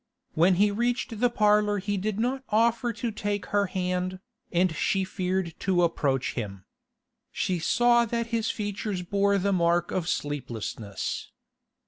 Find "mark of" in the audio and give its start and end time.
9.53-10.09